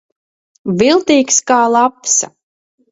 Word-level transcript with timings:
Viltīgs 0.79 1.39
kā 1.53 1.61
lapsa. 1.77 2.35